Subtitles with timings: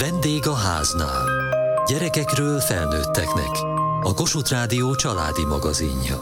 [0.00, 1.24] Vendég a háznál.
[1.86, 3.50] Gyerekekről felnőtteknek.
[4.02, 6.16] A Kossuth Rádió családi magazinja.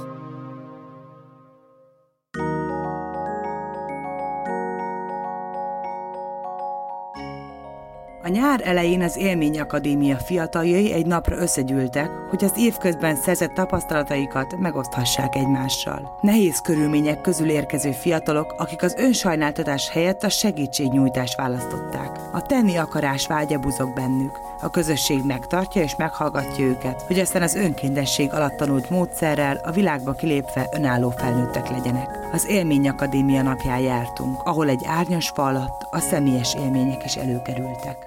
[8.23, 14.57] A nyár elején az Élmény Akadémia fiataljai egy napra összegyűltek, hogy az évközben szerzett tapasztalataikat
[14.59, 16.19] megoszthassák egymással.
[16.21, 22.16] Nehéz körülmények közül érkező fiatalok, akik az önsajnáltatás helyett a segítségnyújtást választották.
[22.37, 24.39] A tenni akarás vágya buzog bennük.
[24.61, 30.13] A közösség megtartja és meghallgatja őket, hogy aztán az önkéntesség alatt tanult módszerrel a világba
[30.13, 32.29] kilépve önálló felnőttek legyenek.
[32.33, 38.06] Az Élmény Akadémia napján jártunk, ahol egy árnyas fa alatt a személyes élmények is előkerültek.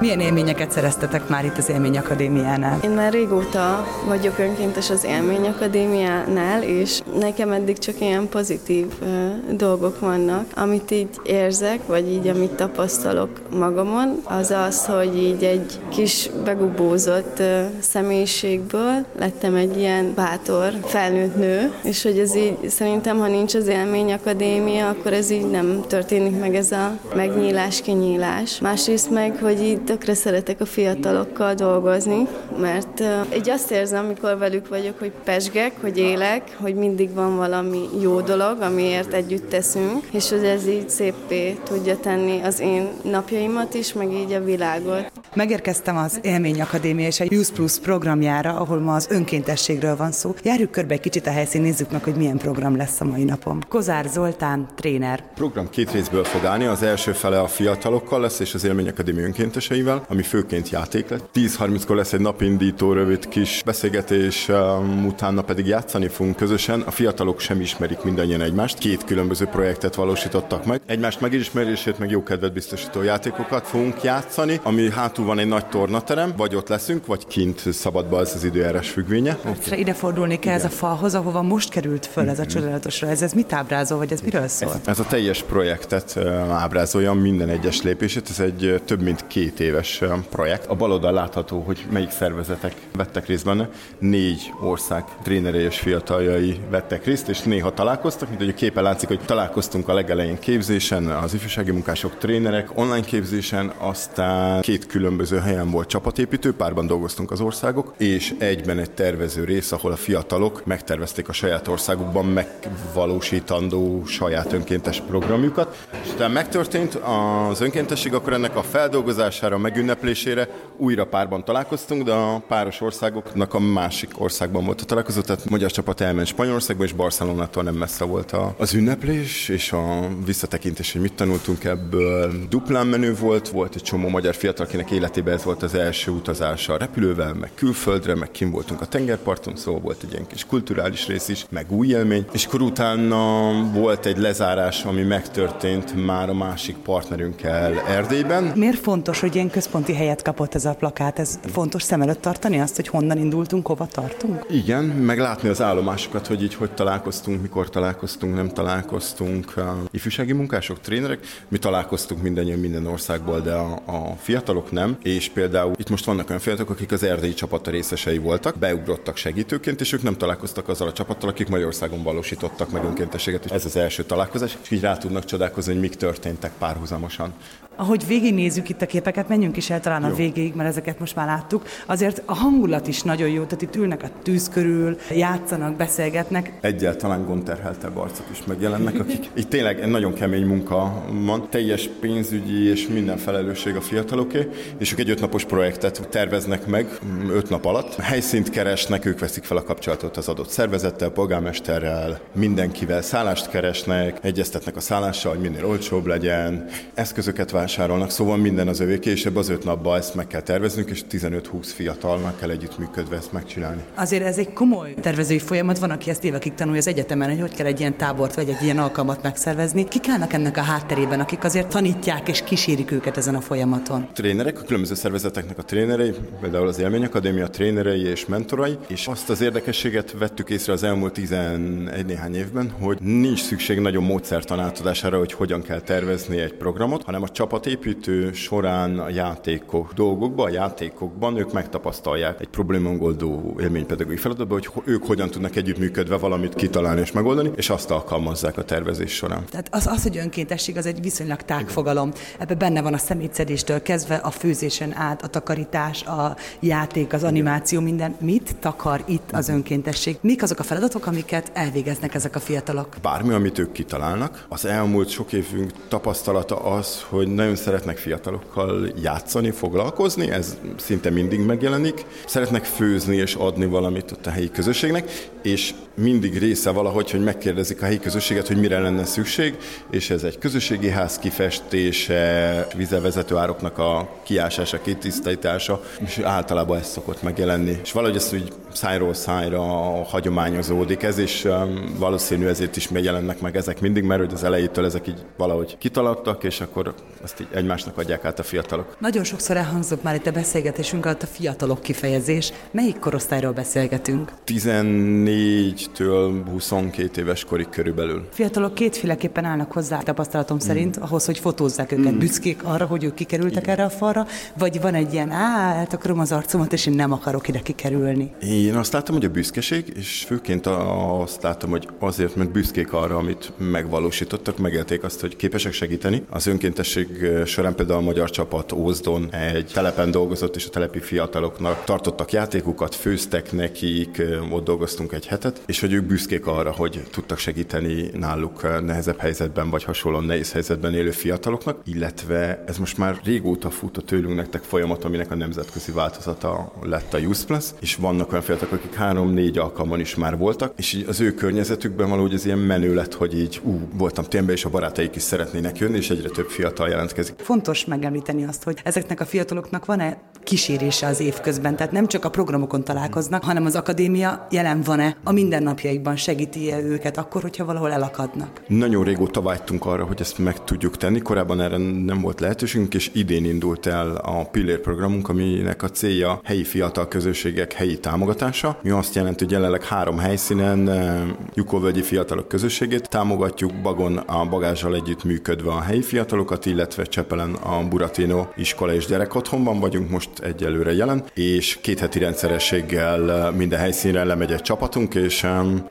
[0.00, 2.78] Milyen élményeket szereztetek már itt az Élmény Akadémiánál?
[2.82, 9.28] Én már régóta vagyok önkéntes az Élmény Akadémiánál, és nekem eddig csak ilyen pozitív ö,
[9.56, 10.44] dolgok vannak.
[10.54, 17.38] Amit így érzek, vagy így amit tapasztalok magamon, az az, hogy így egy kis begubózott
[17.38, 23.54] ö, személyiségből lettem egy ilyen bátor felnőtt nő, és hogy ez így szerintem, ha nincs
[23.54, 28.60] az Élmény Akadémia, akkor ez így nem történik meg ez a megnyílás, kinyílás.
[28.60, 32.26] Másrészt meg, hogy így tökre szeretek a fiatalokkal dolgozni,
[32.60, 33.02] mert
[33.36, 38.20] így azt érzem, amikor velük vagyok, hogy pesgek, hogy élek, hogy mindig van valami jó
[38.20, 43.92] dolog, amiért együtt teszünk, és hogy ez így szépé tudja tenni az én napjaimat is,
[43.92, 45.12] meg így a világot.
[45.34, 50.34] Megérkeztem az Élmény Akadémia és a Youth Plus programjára, ahol ma az önkéntességről van szó.
[50.42, 53.64] Járjuk körbe egy kicsit a helyszín, nézzük meg, hogy milyen program lesz a mai napon.
[53.68, 55.24] Kozár Zoltán, tréner.
[55.30, 58.88] A program két részből fog állni, az első fele a fiatalokkal lesz, és az Élmény
[58.88, 61.28] Akadémia önkéntesei társaimmal, ami főként játék lett.
[61.34, 66.80] 10-30-kor lesz egy napindító rövid kis beszélgetés, um, utána pedig játszani fogunk közösen.
[66.80, 68.78] A fiatalok sem ismerik mindannyian egymást.
[68.78, 70.80] Két különböző projektet valósítottak meg.
[70.86, 76.32] Egymást megismerését, meg jó kedvet biztosító játékokat fogunk játszani, ami hátul van egy nagy tornaterem,
[76.36, 79.38] vagy ott leszünk, vagy kint szabadba az az időjárás függvénye.
[79.44, 79.78] Okay.
[79.78, 82.50] Ide fordulni kell ez a falhoz, ahova most került föl ez a mhm.
[82.50, 84.70] csodálatos ez, ez mit ábrázol, vagy ez miről szól?
[84.70, 86.16] Ez, ez a teljes projektet
[86.50, 90.66] ábrázolja, minden egyes lépését, ez egy több mint két éves projekt.
[90.66, 93.68] A bal oldal látható, hogy melyik szervezetek vettek részt benne.
[93.98, 99.08] Négy ország trénerei és fiataljai vettek részt, és néha találkoztak, mint hogy a képen látszik,
[99.08, 105.70] hogy találkoztunk a legelején képzésen, az ifjúsági munkások, trénerek, online képzésen, aztán két különböző helyen
[105.70, 111.28] volt csapatépítő, párban dolgoztunk az országok, és egyben egy tervező rész, ahol a fiatalok megtervezték
[111.28, 115.86] a saját országukban megvalósítandó saját önkéntes programjukat.
[116.04, 122.12] És utána megtörtént az önkéntesség, akkor ennek a feldolgozására a megünneplésére újra párban találkoztunk, de
[122.12, 126.84] a páros országoknak a másik országban volt a találkozó, tehát a magyar csapat elment Spanyolországba,
[126.84, 132.32] és Barcelonától nem messze volt a, az ünneplés, és a visszatekintés, hogy mit tanultunk ebből.
[132.48, 136.72] Duplán menő volt, volt egy csomó magyar fiatal, akinek életében ez volt az első utazása
[136.72, 141.06] a repülővel, meg külföldre, meg kim voltunk a tengerparton, szóval volt egy ilyen kis kulturális
[141.06, 146.34] rész is, meg új élmény, és akkor utána volt egy lezárás, ami megtörtént már a
[146.34, 148.44] másik partnerünkkel Erdélyben.
[148.54, 151.18] Miért fontos, hogy ilyen ilyen központi helyet kapott ez a plakát.
[151.18, 154.46] Ez fontos szem előtt tartani azt, hogy honnan indultunk, hova tartunk?
[154.50, 159.54] Igen, meg látni az állomásokat, hogy így hogy találkoztunk, mikor találkoztunk, nem találkoztunk.
[159.90, 161.18] Ifjúsági munkások, trénerek,
[161.48, 164.96] mi találkoztunk mindannyian minden országból, de a, a fiatalok nem.
[165.02, 169.80] És például itt most vannak olyan fiatalok, akik az erdélyi csapata részesei voltak, beugrottak segítőként,
[169.80, 173.52] és ők nem találkoztak azzal a csapattal, akik Magyarországon valósítottak meg önkéntességet.
[173.52, 177.34] Ez az első találkozás, és így rá tudnak csodálkozni, hogy mik történtek párhuzamosan.
[177.76, 180.08] Ahogy végignézzük itt a képeket, menjünk is el talán jó.
[180.08, 181.62] a végéig, mert ezeket most már láttuk.
[181.86, 186.52] Azért a hangulat is nagyon jó, tehát itt ülnek a tűz körül, játszanak, beszélgetnek.
[186.60, 192.68] Egyáltalán gondterheltebb arcok is megjelennek, akik itt tényleg egy nagyon kemény munka van, teljes pénzügyi
[192.68, 194.48] és minden felelősség a fiataloké,
[194.78, 196.98] és ők egy ötnapos projektet terveznek meg
[197.28, 197.94] öt nap alatt.
[197.94, 204.76] Helyszínt keresnek, ők veszik fel a kapcsolatot az adott szervezettel, polgármesterrel, mindenkivel, szállást keresnek, egyeztetnek
[204.76, 206.64] a szállással, hogy minél olcsóbb legyen,
[206.94, 210.90] eszközöket vásárolnak, szóval minden az övéké, és ebbe az öt napban ezt meg kell terveznünk,
[210.90, 213.82] és 15-20 fiatalnak kell együttműködve ezt megcsinálni.
[213.94, 217.54] Azért ez egy komoly tervezői folyamat, van, aki ezt évekig tanulja az egyetemen, hogy hogy
[217.54, 219.88] kell egy ilyen tábort vagy egy ilyen alkalmat megszervezni.
[219.88, 224.08] Kik állnak ennek a hátterében, akik azért tanítják és kísérik őket ezen a folyamaton?
[224.12, 229.30] Trénerek, a különböző szervezeteknek a trénerei, például az Élmény Akadémia trénerei és mentorai, és azt
[229.30, 235.18] az érdekességet vettük észre az elmúlt 11 néhány évben, hogy nincs szükség nagyon módszertan átadására,
[235.18, 240.50] hogy hogyan kell tervezni egy programot, hanem a csapat csapatépítő során a játékok dolgokban, a
[240.50, 247.12] játékokban ők megtapasztalják egy problémagoldó élménypedagógiai feladatban, hogy ők hogyan tudnak együttműködve valamit kitalálni és
[247.12, 249.44] megoldani, és azt alkalmazzák a tervezés során.
[249.50, 252.12] Tehát az, az hogy önkéntesség, az egy viszonylag tág fogalom.
[252.38, 257.80] Ebben benne van a szemétszedéstől kezdve a főzésen át, a takarítás, a játék, az animáció,
[257.80, 258.16] minden.
[258.20, 260.16] Mit takar itt az önkéntesség?
[260.20, 262.96] Mik azok a feladatok, amiket elvégeznek ezek a fiatalok?
[263.02, 264.46] Bármi, amit ők kitalálnak.
[264.48, 271.40] Az elmúlt sok évünk tapasztalata az, hogy nagyon szeretnek fiatalokkal játszani, foglalkozni, ez szinte mindig
[271.40, 272.04] megjelenik.
[272.26, 277.82] Szeretnek főzni és adni valamit ott a helyi közösségnek, és mindig része valahogy, hogy megkérdezik
[277.82, 279.56] a helyi közösséget, hogy mire lenne szükség,
[279.90, 287.22] és ez egy közösségi ház kifestése, vizevezető ároknak a kiásása, kitisztítása, és általában ez szokott
[287.22, 287.78] megjelenni.
[287.82, 289.62] És valahogy ezt úgy szájról szájra
[290.04, 294.84] hagyományozódik ez, és um, valószínű ezért is megjelennek meg ezek mindig, mert hogy az elejétől
[294.84, 296.94] ezek így valahogy kitaladtak, és akkor
[297.24, 298.96] ezt így egymásnak adják át a fiatalok.
[298.98, 302.52] Nagyon sokszor elhangzott már itt a beszélgetésünk alatt a fiatalok kifejezés.
[302.70, 304.32] Melyik korosztályról beszélgetünk?
[304.46, 308.28] 14-től 22 éves korig körülbelül.
[308.30, 311.02] Fiatalok kétféleképpen állnak hozzá, tapasztalatom szerint, mm.
[311.02, 312.12] ahhoz, hogy fotózzák őket.
[312.12, 312.18] Mm.
[312.18, 313.74] Büszkék arra, hogy ők kikerültek Igen.
[313.74, 314.26] erre a falra,
[314.58, 318.30] vagy van egy ilyen, á, eltakarom az arcomat, és én nem akarok ide kikerülni.
[318.66, 323.16] Én azt látom, hogy a büszkeség, és főként azt látom, hogy azért, mert büszkék arra,
[323.16, 326.24] amit megvalósítottak, megélték azt, hogy képesek segíteni.
[326.30, 327.08] Az önkéntesség
[327.44, 332.94] során például a magyar csapat Ózdon egy telepen dolgozott, és a telepi fiataloknak tartottak játékokat,
[332.94, 338.82] főztek nekik, ott dolgoztunk egy hetet, és hogy ők büszkék arra, hogy tudtak segíteni náluk
[338.84, 344.02] nehezebb helyzetben, vagy hasonlóan nehéz helyzetben élő fiataloknak, illetve ez most már régóta fut a
[344.02, 348.84] tőlünk nektek folyamat, aminek a nemzetközi változata lett a Youth Plus, és vannak olyan fiatalok,
[348.84, 352.94] akik három-négy alkalman is már voltak, és így az ő környezetükben valahogy ez ilyen menő
[352.94, 356.48] lett, hogy így ú, voltam témbe, és a barátaik is szeretnének jönni, és egyre több
[356.48, 357.34] fiatal jelentkezik.
[357.38, 362.30] Fontos megemlíteni azt, hogy ezeknek a fiataloknak van-e kísérése az évközben, tehát nem csak a
[362.30, 368.60] programokon találkoznak, hanem az akadémia jelen van-e a mindennapjaikban, segíti-e őket akkor, hogyha valahol elakadnak?
[368.66, 373.10] Nagyon régóta vágytunk arra, hogy ezt meg tudjuk tenni, korábban erre nem volt lehetőségünk, és
[373.14, 378.45] idén indult el a Pillér programunk, aminek a célja helyi fiatal közösségek helyi támogatása.
[378.82, 381.22] Mi azt jelenti, hogy jelenleg három helyszínen eh,
[381.54, 387.88] Jukovölgyi fiatalok közösségét támogatjuk, Bagon a bagázsal együtt működve a helyi fiatalokat, illetve Csepelen a
[387.88, 394.24] Buratino iskola és gyerekotthonban vagyunk most egyelőre jelen, és két heti rendszerességgel eh, minden helyszínre
[394.24, 395.46] lemegy egy csapatunk, és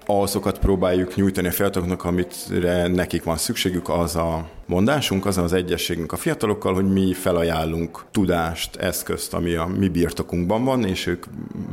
[0.05, 2.35] azokat próbáljuk nyújtani a fiataloknak, amit
[2.93, 8.75] nekik van szükségük, az a mondásunk, az az egyességünk a fiatalokkal, hogy mi felajánlunk tudást,
[8.75, 11.25] eszközt, ami a mi birtokunkban van, és ők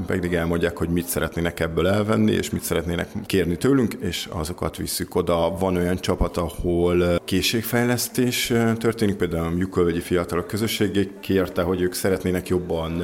[0.06, 5.14] pedig elmondják, hogy mit szeretnének ebből elvenni, és mit szeretnének kérni tőlünk, és azokat visszük
[5.14, 5.56] oda.
[5.58, 12.48] Van olyan csapat, ahol készségfejlesztés történik, például a Mjukölvegyi Fiatalok Közösségé kérte, hogy ők szeretnének
[12.48, 13.02] jobban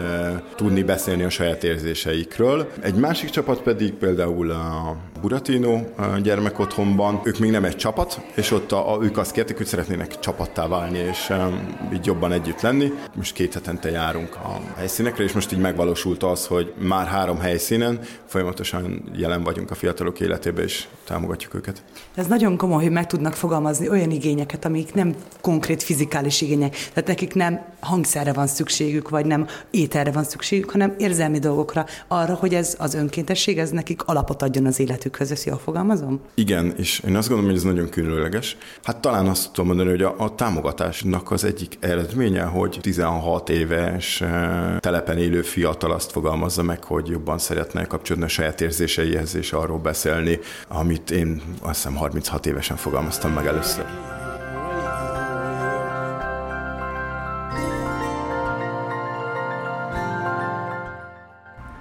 [0.57, 2.71] tudni beszélni a saját érzéseikről.
[2.81, 5.81] Egy másik csapat pedig például a Buratino
[6.23, 10.19] gyermekotthonban, ők még nem egy csapat, és ott a, a, ők azt kérték, hogy szeretnének
[10.19, 12.93] csapattá válni, és um, így jobban együtt lenni.
[13.15, 18.01] Most két hetente járunk a helyszínekre, és most így megvalósult az, hogy már három helyszínen
[18.27, 21.83] folyamatosan jelen vagyunk a fiatalok életébe, és támogatjuk őket.
[22.15, 26.77] Ez nagyon komoly, hogy meg tudnak fogalmazni olyan igényeket, amik nem konkrét fizikális igények.
[26.93, 32.35] Tehát nekik nem hangszerre van szükségük, vagy nem ételre van szükségük, hanem érzelmi dolgokra, arra,
[32.35, 35.31] hogy ez az önkéntesség, ez nekik alapot adjon az életükhöz.
[35.31, 36.21] Ezt jól fogalmazom?
[36.35, 38.57] Igen, és én azt gondolom, hogy ez nagyon különleges.
[38.83, 44.21] Hát talán azt tudom mondani, hogy a, a támogatásnak az egyik eredménye, hogy 16 éves
[44.21, 49.53] eh, telepen élő fiatal azt fogalmazza meg, hogy jobban szeretne kapcsolódni a saját érzéseihez és
[49.53, 54.18] arról beszélni, amit én azt hiszem 36 évesen fogalmaztam meg először.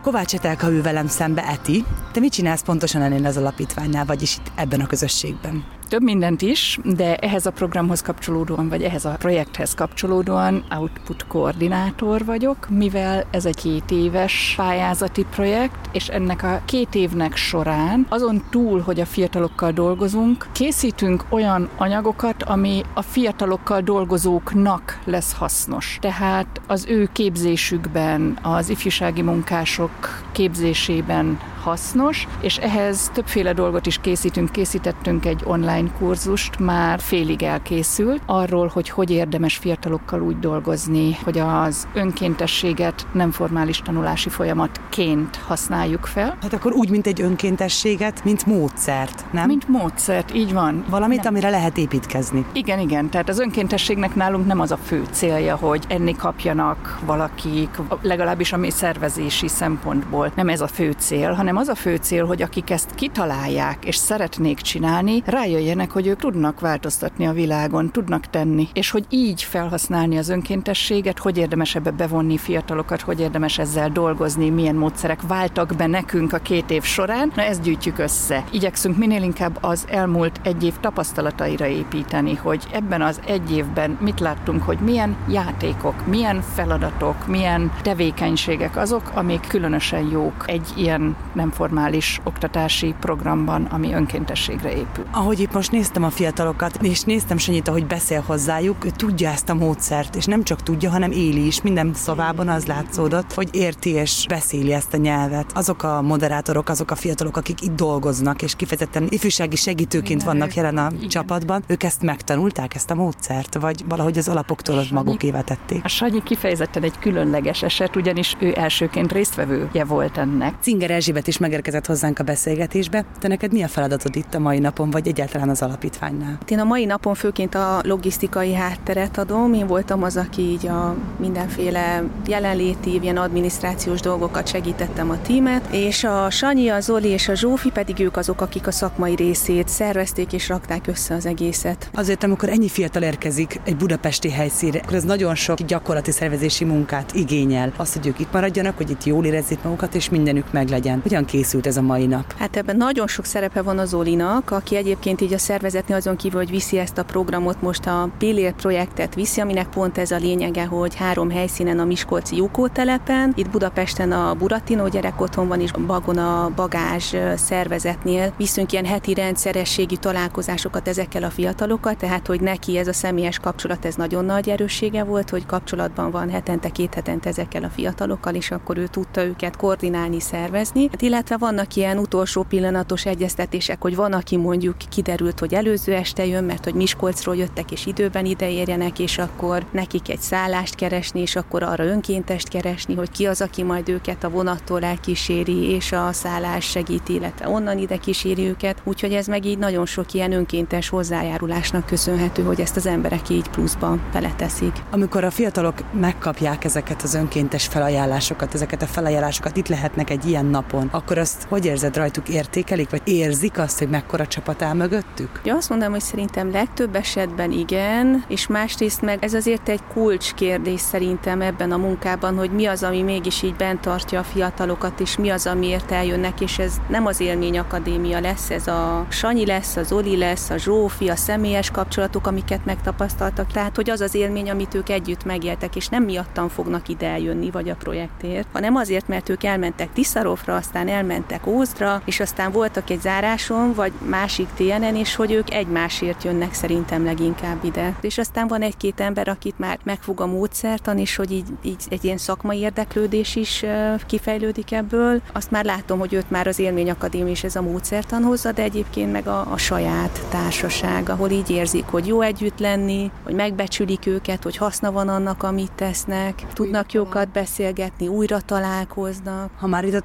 [0.08, 1.84] Kovács Etelka ül velem szembe, Eti.
[2.12, 5.77] Te mit csinálsz pontosan ennél az alapítványnál, vagyis itt ebben a közösségben?
[5.88, 12.26] Több mindent is, de ehhez a programhoz kapcsolódóan, vagy ehhez a projekthez kapcsolódóan output koordinátor
[12.26, 18.44] vagyok, mivel ez egy két éves pályázati projekt, és ennek a két évnek során azon
[18.50, 25.98] túl, hogy a fiatalokkal dolgozunk, készítünk olyan anyagokat, ami a fiatalokkal dolgozóknak lesz hasznos.
[26.02, 29.92] Tehát az ő képzésükben, az ifjúsági munkások
[30.32, 34.52] képzésében hasznos, és ehhez többféle dolgot is készítünk.
[34.52, 41.38] Készítettünk egy online kurzust, már félig elkészült, arról, hogy hogy érdemes fiatalokkal úgy dolgozni, hogy
[41.38, 46.38] az önkéntességet nem formális tanulási folyamatként használjuk fel.
[46.42, 49.48] Hát akkor úgy, mint egy önkéntességet, mint módszert, nem?
[49.48, 50.84] Mint módszert, így van.
[50.90, 51.34] Valamit, nem.
[51.34, 52.46] amire lehet építkezni.
[52.54, 53.10] Igen, igen.
[53.10, 57.70] Tehát az önkéntességnek nálunk nem az a fő célja, hogy enni kapjanak valakik,
[58.02, 62.26] legalábbis a mi szervezési szempontból nem ez a fő cél, hanem az a fő cél,
[62.26, 68.30] hogy akik ezt kitalálják és szeretnék csinálni, rájöjjenek, hogy ők tudnak változtatni a világon, tudnak
[68.30, 73.90] tenni, és hogy így felhasználni az önkéntességet, hogy érdemes ebbe bevonni fiatalokat, hogy érdemes ezzel
[73.90, 77.32] dolgozni, milyen módszerek váltak be nekünk a két év során.
[77.36, 78.44] Na ezt gyűjtjük össze.
[78.52, 84.20] Igyekszünk minél inkább az elmúlt egy év tapasztalataira építeni, hogy ebben az egy évben mit
[84.20, 91.52] láttunk, hogy milyen játékok, milyen feladatok, milyen tevékenységek azok, amik különösen jók egy ilyen nem
[91.52, 95.06] formális oktatási programban, ami önkéntességre épül.
[95.12, 99.50] Ahogy itt most néztem a fiatalokat, és néztem Sanyit, ahogy beszél hozzájuk, ő tudja ezt
[99.50, 101.62] a módszert, és nem csak tudja, hanem éli is.
[101.62, 105.52] Minden szavában az látszódott, hogy érti és beszéli ezt a nyelvet.
[105.54, 110.34] Azok a moderátorok, azok a fiatalok, akik itt dolgoznak, és kifejezetten ifjúsági segítőként Igen.
[110.34, 111.10] vannak jelen a Igen.
[111.10, 115.84] csapatban, ők ezt megtanulták, ezt a módszert, vagy valahogy az alapoktól az magukévá tették.
[115.84, 120.54] A Sanyi kifejezetten egy különleges eset, ugyanis ő elsőként résztvevője volt ennek.
[120.62, 123.06] Cinger Erzsébet is megérkezett hozzánk a beszélgetésbe.
[123.20, 126.38] Te neked mi a feladatod itt a mai napon, vagy egyáltalán az alapítványnál?
[126.48, 129.54] Én a mai napon főként a logisztikai hátteret adom.
[129.54, 136.04] Én voltam az, aki így a mindenféle jelenléti, ilyen adminisztrációs dolgokat segítettem a tímet, és
[136.04, 140.34] a Sanyi, a Zoli és a Zsófi pedig ők azok, akik a szakmai részét szervezték
[140.34, 141.90] és rakták össze az egészet.
[141.94, 147.14] Azért, amikor ennyi fiatal érkezik egy budapesti helyszínre, akkor ez nagyon sok gyakorlati szervezési munkát
[147.14, 147.74] igényel.
[147.78, 151.02] Az, hogy ők itt maradjanak, hogy itt jól érezzék magukat, és mindenük meglegyen.
[151.18, 152.34] Hogyan készült ez a mai nap?
[152.38, 156.40] Hát ebben nagyon sok szerepe van az Zolinak, aki egyébként így a szervezetni azon kívül,
[156.40, 160.66] hogy viszi ezt a programot, most a Pillér projektet viszi, aminek pont ez a lényege,
[160.66, 164.88] hogy három helyszínen a Miskolci Jukó telepen, itt Budapesten a Buratino
[165.36, 172.28] van, és Bagon a Bagázs szervezetnél viszünk ilyen heti rendszerességi találkozásokat ezekkel a fiatalokkal, tehát
[172.28, 176.70] hogy neki ez a személyes kapcsolat, ez nagyon nagy erőssége volt, hogy kapcsolatban van hetente,
[176.70, 180.88] két hetente ezekkel a fiatalokkal, és akkor ő tudta őket koordinálni, szervezni.
[180.92, 186.26] Hát illetve vannak ilyen utolsó pillanatos egyeztetések, hogy van, aki mondjuk kiderült, hogy előző este
[186.26, 191.22] jön, mert hogy Miskolcról jöttek, és időben ide érjenek, és akkor nekik egy szállást keresni,
[191.22, 195.92] és akkor arra önkéntest keresni, hogy ki az, aki majd őket a vonattól elkíséri, és
[195.92, 198.82] a szállás segíti, illetve onnan ide kíséri őket.
[198.84, 203.50] Úgyhogy ez meg így nagyon sok ilyen önkéntes hozzájárulásnak köszönhető, hogy ezt az emberek így
[203.50, 204.74] pluszban beleteszik.
[204.92, 210.46] Amikor a fiatalok megkapják ezeket az önkéntes felajánlásokat, ezeket a felajánlásokat itt lehetnek egy ilyen
[210.46, 215.42] napon, akkor azt hogy érzed rajtuk értékelik, vagy érzik azt, hogy mekkora csapat áll mögöttük?
[215.44, 220.82] Ja, azt mondom, hogy szerintem legtöbb esetben igen, és másrészt meg ez azért egy kulcskérdés
[220.82, 225.18] szerintem ebben a munkában, hogy mi az, ami mégis így bent tartja a fiatalokat, és
[225.18, 229.76] mi az, amiért eljönnek, és ez nem az élmény akadémia lesz, ez a Sanyi lesz,
[229.76, 233.52] az Oli lesz, a Zsófi, a személyes kapcsolatok, amiket megtapasztaltak.
[233.52, 237.52] Tehát, hogy az az élmény, amit ők együtt megéltek, és nem miattan fognak ide eljönni,
[237.52, 242.90] vagy a projektért, hanem azért, mert ők elmentek Tiszarofra, aztán elmentek Ózdra, és aztán voltak
[242.90, 247.96] egy záráson, vagy másik TNN, és hogy ők egymásért jönnek szerintem leginkább ide.
[248.02, 252.04] És aztán van egy-két ember, akit már megfog a módszertan, és hogy így, így egy
[252.04, 253.66] ilyen szakmai érdeklődés is
[254.08, 255.22] kifejlődik ebből.
[255.34, 258.62] Azt már látom, hogy őt már az Élmény Akadémia és ez a módszertan hozza, de
[258.62, 264.06] egyébként meg a, a saját társaság, ahol így érzik, hogy jó együtt lenni, hogy megbecsülik
[264.06, 269.50] őket, hogy haszna van annak, amit tesznek, tudnak jókat beszélgetni, újra találkoznak.
[269.60, 270.02] Ha már itt a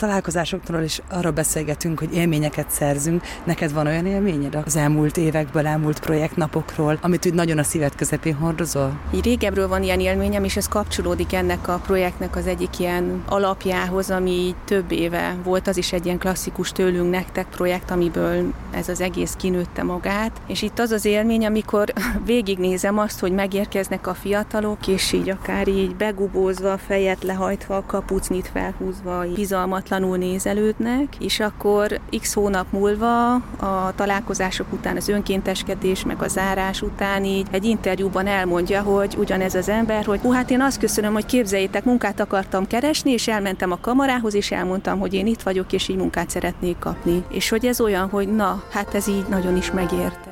[0.72, 6.00] találkozásokról is arra beszélgetünk, hogy élményeket szerzünk, neked van olyan élményed az elmúlt évekből, elmúlt
[6.00, 9.00] projektnapokról, amit úgy nagyon a szíved közepén hordozol?
[9.14, 14.10] Így régebről van ilyen élményem, és ez kapcsolódik ennek a projektnek az egyik ilyen alapjához,
[14.10, 19.00] ami több éve volt, az is egy ilyen klasszikus tőlünk nektek projekt, amiből ez az
[19.00, 20.40] egész kinőtte magát.
[20.46, 21.92] És itt az az élmény, amikor
[22.24, 29.24] végignézem azt, hogy megérkeznek a fiatalok, és így akár így begubózva, fejet lehajtva, kapucnit felhúzva,
[29.34, 30.16] bizalmatlanul
[30.62, 37.24] nézelődnek, és akkor x hónap múlva a találkozások után, az önkénteskedés, meg a zárás után
[37.24, 41.26] így egy interjúban elmondja, hogy ugyanez az ember, hogy hú, hát én azt köszönöm, hogy
[41.26, 45.88] képzeljétek, munkát akartam keresni, és elmentem a kamarához, és elmondtam, hogy én itt vagyok, és
[45.88, 47.24] így munkát szeretnék kapni.
[47.28, 50.31] És hogy ez olyan, hogy na, hát ez így nagyon is megérte.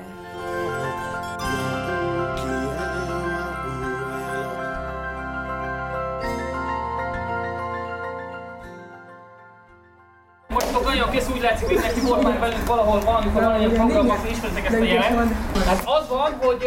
[13.05, 15.33] Valamikor valamilyen programban, ismeritek ezt a jelet.
[15.67, 16.63] Hát az van, hogy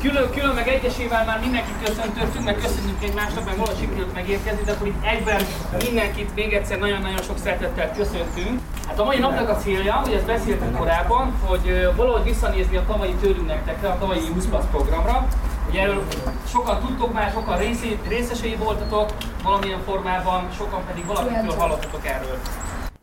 [0.00, 4.72] külön, külön meg egyesével már mindenkit köszöntöttünk, meg köszönjük egymásnak, mert valahogy sikerült megérkezni, de
[4.72, 5.40] akkor itt egyben
[5.84, 8.60] mindenkit még egyszer nagyon-nagyon sok szeretettel köszöntünk.
[8.88, 13.14] Hát a mai napnak a célja, hogy ezt beszéltünk korábban, hogy valahogy visszanézni a tavalyi
[13.14, 15.26] tőlünk nektek, a tavalyi 20 programra,
[15.68, 16.02] Ugye erről
[16.48, 17.58] sokan tudtok már, sokan
[18.08, 19.12] részesei voltatok
[19.42, 22.38] valamilyen formában, sokan pedig valakitől hallottatok erről.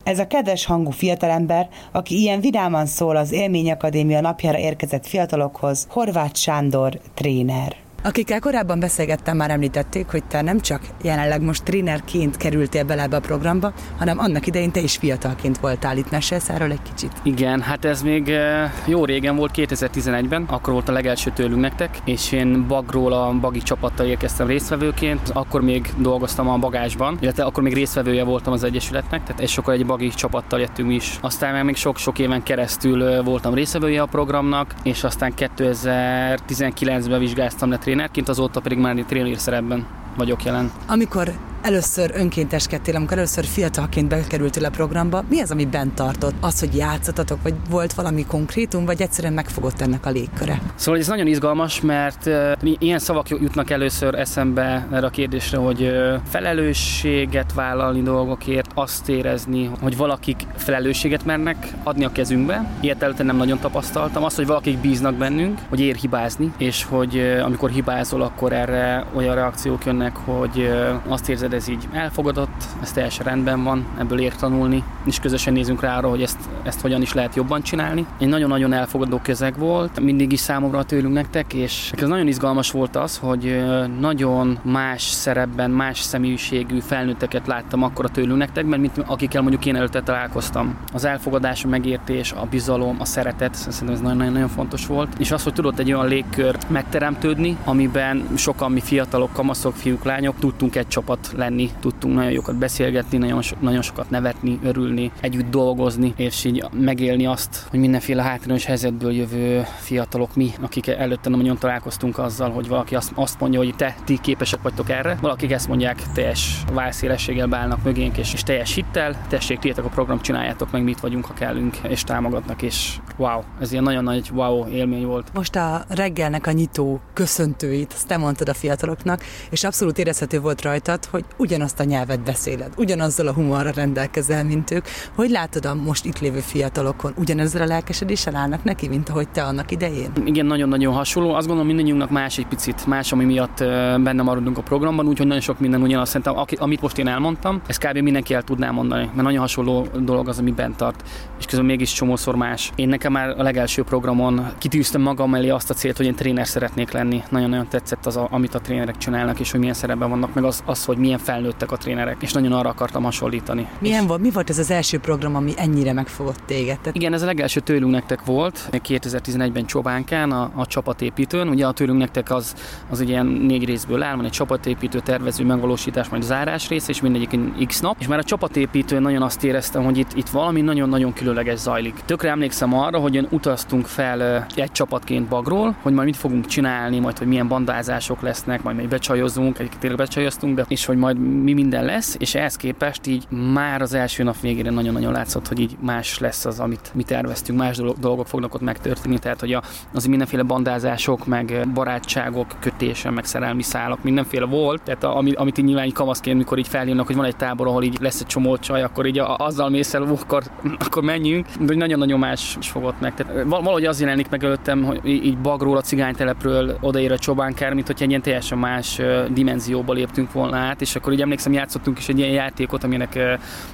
[0.03, 6.35] Ez a kedves hangú fiatalember, aki ilyen vidáman szól az Élményakadémia napjára érkezett fiatalokhoz, Horváth
[6.35, 7.75] Sándor tréner.
[8.03, 13.15] Akikkel korábban beszélgettem, már említették, hogy te nem csak jelenleg most trénerként kerültél bele ebbe
[13.15, 16.11] a programba, hanem annak idején te is fiatalként voltál itt.
[16.11, 17.11] Mesélsz erről egy kicsit?
[17.23, 21.97] Igen, hát ez még eh, jó régen volt, 2011-ben, akkor volt a legelső tőlünk nektek,
[22.05, 27.63] és én Bagról a Bagi csapattal érkeztem résztvevőként, akkor még dolgoztam a bagásban, illetve akkor
[27.63, 31.17] még résztvevője voltam az Egyesületnek, tehát egy sokkal egy Bagi csapattal jöttünk is.
[31.21, 37.77] Aztán még sok-sok éven keresztül eh, voltam résztvevője a programnak, és aztán 2019-ben vizsgáztam le
[37.91, 40.71] trénerként, azóta pedig már tréner szerepben vagyok jelen.
[40.87, 41.31] Amikor
[41.61, 46.33] először önkénteskedtél, amikor először fiatalként bekerültél a programba, mi az, ami bent tartott?
[46.39, 50.61] Az, hogy játszatatok, vagy volt valami konkrétum, vagy egyszerűen megfogott ennek a légköre?
[50.75, 52.29] Szóval ez nagyon izgalmas, mert
[52.61, 59.71] ilyen szavak jutnak először eszembe erre a kérdésre, hogy uh, felelősséget vállalni dolgokért, azt érezni,
[59.81, 62.71] hogy valakik felelősséget mernek adni a kezünkbe.
[62.79, 64.23] Ilyet előtte nem nagyon tapasztaltam.
[64.23, 69.35] Az, hogy valakik bíznak bennünk, hogy ér hibázni, és hogy amikor hibázol, akkor erre olyan
[69.35, 70.69] reakciók jönnek, hogy
[71.07, 75.81] azt érzed, ez így elfogadott, ez teljesen rendben van, ebből ér tanulni, és közösen nézünk
[75.81, 78.05] rá arra, hogy ezt, ezt hogyan is lehet jobban csinálni.
[78.19, 82.95] Egy nagyon-nagyon elfogadó közeg volt, mindig is számomra tőlünk nektek, és ez nagyon izgalmas volt
[82.95, 83.65] az, hogy
[83.99, 89.65] nagyon más szerepben, más személyiségű felnőtteket láttam akkor a tőlünk nektek, mert mint akikkel mondjuk
[89.65, 90.75] én előtte találkoztam.
[90.93, 95.09] Az elfogadás, a megértés, a bizalom, a szeretet, szerintem ez nagyon-nagyon fontos volt.
[95.17, 100.35] És az, hogy tudott egy olyan légkör megteremtődni, amiben sokan mi fiatalok, kamaszok, fiúk, lányok
[100.39, 105.49] tudtunk egy csapat lenni, tudtunk nagyon jókat beszélgetni, nagyon, so, nagyon sokat nevetni, örülni, együtt
[105.49, 111.39] dolgozni, és így megélni azt, hogy mindenféle hátrányos helyzetből jövő fiatalok mi, akik előtte nem
[111.39, 115.51] nagyon találkoztunk azzal, hogy valaki azt, azt mondja, hogy te, ti képesek vagytok erre, valakik
[115.51, 120.71] ezt mondják, teljes válszélességgel beállnak mögénk, és, és teljes hittel, tessék, tietek a program, csináljátok
[120.71, 125.05] meg, mit vagyunk, ha kellünk, és támogatnak, és wow, ez ilyen nagyon nagy wow élmény
[125.05, 125.33] volt.
[125.33, 130.61] Most a reggelnek a nyitó köszöntőit, azt te mondtad a fiataloknak, és abszolút érezhető volt
[130.61, 134.85] rajtad, hogy ugyanazt a nyelvet beszéled, ugyanazzal a humorra rendelkezel, mint ők.
[135.15, 137.13] Hogy látod a most itt lévő fiatalokon?
[137.17, 140.11] Ugyanezzel a lelkesedéssel állnak neki, mint ahogy te annak idején?
[140.25, 141.33] Igen, nagyon-nagyon hasonló.
[141.33, 143.57] Azt gondolom mindannyiunknak más egy picit, más, ami miatt
[144.03, 146.09] benne maradunk a programban, úgyhogy nagyon sok minden ugyanaz.
[146.09, 147.97] Szerintem, amit most én elmondtam, ezt kb.
[147.97, 151.03] mindenki el tudná mondani, mert nagyon hasonló dolog az, ami bent tart,
[151.39, 152.71] és közben mégis csomószor más.
[152.75, 156.47] Én nekem már a legelső programon kitűztem magam elé azt a célt, hogy én tréner
[156.47, 157.23] szeretnék lenni.
[157.29, 160.85] Nagyon-nagyon tetszett az, amit a trénerek csinálnak, és hogy milyen szerepben vannak, meg az, az
[160.85, 163.67] hogy milyen felnőttek a trénerek, és nagyon arra akartam hasonlítani.
[163.79, 166.79] Milyen volt, mi volt ez az első program, ami ennyire megfogott téged?
[166.79, 166.95] Tehát...
[166.95, 171.47] Igen, ez a legelső tőlünk nektek volt, 2011-ben Csobánkán, a, a csapatépítőn.
[171.47, 172.55] Ugye a tőlünk nektek az,
[172.89, 177.01] az egy ilyen négy részből áll, van egy csapatépítő, tervező, megvalósítás, majd zárás rész, és
[177.01, 177.95] mindegyik X nap.
[177.99, 181.95] És már a csapatépítőn nagyon azt éreztem, hogy itt, itt valami nagyon-nagyon különleges zajlik.
[182.05, 187.17] Tökre emlékszem arra, hogy utaztunk fel egy csapatként Bagról, hogy majd mit fogunk csinálni, majd
[187.17, 191.53] hogy milyen bandázások lesznek, majd még becsajozunk, egyébként tényleg becsajoztunk, de és hogy majd mi
[191.53, 195.77] minden lesz, és ehhez képest így már az első nap végére nagyon-nagyon látszott, hogy így
[195.79, 199.57] más lesz az, amit mi terveztünk, más dolgok fognak ott megtörténni, tehát hogy
[199.93, 205.65] az mindenféle bandázások, meg barátságok, kötése, meg szerelmi szálak, mindenféle volt, tehát a, amit így
[205.65, 208.57] nyilván így kamaszként, mikor így felhívnak, hogy van egy tábor, ahol így lesz egy csomó
[208.57, 210.43] csaj, akkor így a, azzal mész el, akkor,
[210.79, 213.13] akkor menjünk, de nagyon-nagyon más fogott meg.
[213.13, 217.87] Tehát valahogy az jelenik meg előttem, hogy így bagról, a cigánytelepről odaér a csobánkár, mint
[217.87, 222.09] hogy egy ilyen teljesen más dimenzióba léptünk volna át, és akkor így emlékszem, játszottunk is
[222.09, 223.19] egy ilyen játékot, aminek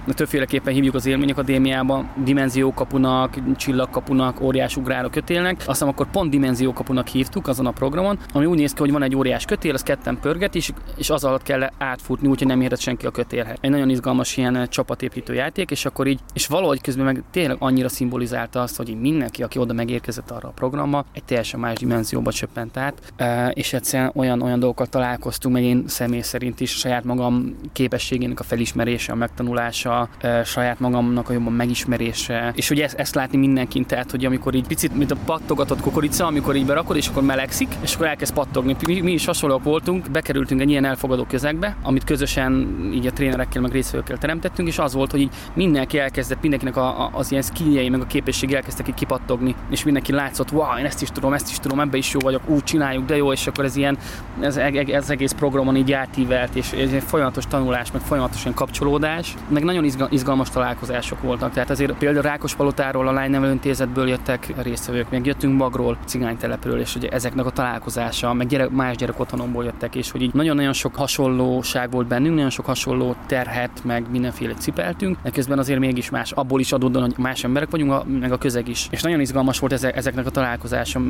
[0.07, 5.63] többféleképpen hívjuk az élményakadémiában, dimenziókapunak, csillagkapunak, óriás ugráló kötélnek.
[5.65, 9.15] Aztán akkor pont dimenziókapunak hívtuk azon a programon, ami úgy néz ki, hogy van egy
[9.15, 13.05] óriás kötél, az ketten pörget is, és az alatt kell átfutni, úgyhogy nem érhet senki
[13.05, 13.57] a kötélhez.
[13.61, 17.89] Egy nagyon izgalmas ilyen csapatépítő játék, és akkor így, és valahogy közben meg tényleg annyira
[17.89, 22.77] szimbolizálta azt, hogy mindenki, aki oda megérkezett arra a programba, egy teljesen más dimenzióba csöppent
[22.77, 23.13] át,
[23.53, 28.43] és egyszerűen olyan, olyan dolgokat találkoztunk, meg én személy szerint is saját magam képességének a
[28.43, 30.09] felismerése, a megtanulása,
[30.43, 34.67] saját magamnak a jobban megismerése, és hogy ezt, ezt látni mindenkin, tehát hogy amikor így
[34.67, 38.75] picit, mint a pattogatott kukorica, amikor így berakod, és akkor melegszik, és akkor elkezd pattogni.
[38.85, 43.61] Mi, mi is hasonlóak voltunk, bekerültünk egy ilyen elfogadó közegbe, amit közösen így a trénerekkel,
[43.61, 47.43] meg részvevőkkel teremtettünk, és az volt, hogy így mindenki elkezdett, mindenkinek a, a, az ilyen
[47.43, 51.33] skilljei, meg a képesség elkezdtek így kipattogni, és mindenki látszott, wow, én ezt is tudom,
[51.33, 53.97] ezt is tudom, ebbe is jó vagyok, úgy csináljuk, de jó, és akkor ez ilyen,
[54.39, 59.33] ez, ez egész programon így átívelt, és ez egy folyamatos tanulás, meg folyamatos ilyen kapcsolódás,
[59.47, 61.51] meg nagyon izgalmas találkozások voltak.
[61.51, 67.09] Tehát azért például Rákospalotáról, a Lány Intézetből jöttek résztvevők, meg jöttünk Magról, cigánytelepről, és ugye
[67.09, 71.91] ezeknek a találkozása, meg gyerek, más gyerek otthonomból jöttek, és hogy így nagyon-nagyon sok hasonlóság
[71.91, 76.59] volt bennünk, nagyon sok hasonló terhet, meg mindenféle cipeltünk, de közben azért mégis más, abból
[76.59, 78.87] is adódóan, hogy más emberek vagyunk, meg a közeg is.
[78.91, 81.01] És nagyon izgalmas volt ezeknek a találkozása,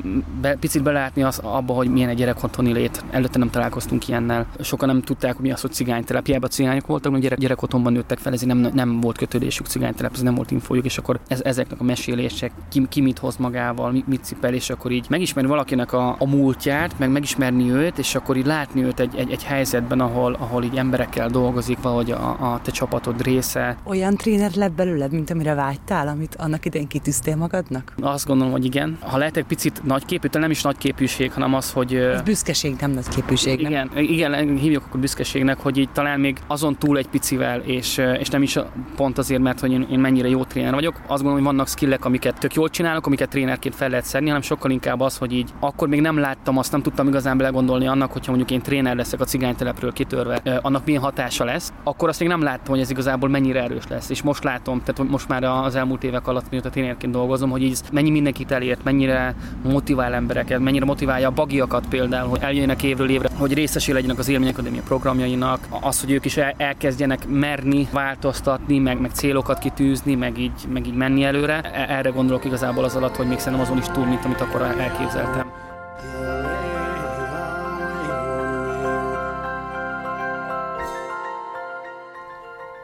[0.41, 3.04] be, picit belátni az abba, hogy milyen egy gyerek otthoni lét.
[3.12, 4.45] Előtte nem találkoztunk ilyennel.
[4.62, 6.26] Sokan nem tudták, hogy mi az, hogy cigánytelep.
[6.26, 10.13] Hiába cigányok voltak, hogy gyerek, gyerek otthonban nőttek fel, ezért nem, nem volt kötődésük cigánytelep,
[10.13, 13.92] ez nem volt infójuk, és akkor ez, ezeknek a mesélések, ki, ki mit hoz magával,
[13.92, 18.16] mit, mit cipel, és akkor így megismerni valakinek a, a múltját, meg megismerni őt, és
[18.16, 22.54] akkor így látni őt egy, egy, egy helyzetben, ahol, ahol így emberekkel dolgozik, vagy a,
[22.54, 23.78] a te csapatod része.
[23.84, 27.94] Olyan tréner lett belőled, mint amire vágytál, amit annak idején kitűztél magadnak?
[28.02, 28.98] Azt gondolom, hogy igen.
[29.02, 31.96] Ha lehet egy picit nagyképű, nem is nagyképűség, hanem az, hogy...
[31.96, 33.60] Ez büszkeség, nem nagyképűség.
[33.60, 34.04] Igen, nem?
[34.04, 38.41] igen, hívjuk akkor büszkeségnek, hogy így talán még azon túl egy picivel, és, és nem
[38.41, 38.60] is
[38.95, 40.95] pont azért, mert hogy én, én mennyire jó tréner vagyok.
[40.95, 44.41] Azt gondolom, hogy vannak skillek, amiket tök jól csinálok, amiket trénerként fel lehet szedni, hanem
[44.41, 48.12] sokkal inkább az, hogy így akkor még nem láttam azt, nem tudtam igazán belegondolni annak,
[48.12, 52.30] hogyha mondjuk én tréner leszek a cigánytelepről kitörve, annak milyen hatása lesz, akkor azt még
[52.30, 54.10] nem láttam, hogy ez igazából mennyire erős lesz.
[54.10, 57.80] És most látom, tehát most már az elmúlt évek alatt, mióta trénerként dolgozom, hogy így
[57.91, 63.30] mennyi mindenkit elért, mennyire motivál embereket, mennyire motiválja a bagiakat például, hogy eljönnek évről évre,
[63.38, 69.12] hogy részesé legyenek az Élményakadémia programjainak, az, hogy ők is elkezdjenek merni változtatni, meg, meg
[69.12, 71.62] célokat kitűzni, meg így, meg így menni előre.
[71.62, 74.62] E, erre gondolok igazából az alatt, hogy még szerintem azon is túl, mint amit akkor
[74.62, 75.52] elképzeltem.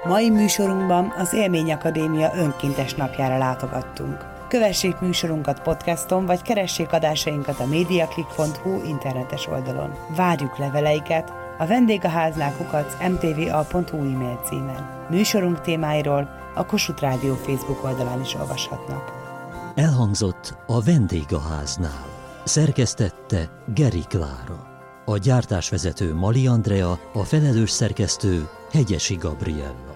[0.04, 4.18] Mai műsorunkban az Élmény Akadémia önkéntes napjára látogattunk.
[4.48, 9.94] Kövessék műsorunkat podcaston, vagy keressék adásainkat a mediaclick.hu internetes oldalon.
[10.16, 15.06] Várjuk leveleiket a vendégháznál kukac mtva.hu e-mail címen.
[15.10, 19.12] Műsorunk témáiról a Kossuth Rádió Facebook oldalán is olvashatnak.
[19.76, 22.06] Elhangzott a vendégháznál.
[22.44, 24.72] Szerkesztette Geri Klára.
[25.06, 29.93] A gyártásvezető Mali Andrea, a felelős szerkesztő Hegyesi Gabriella.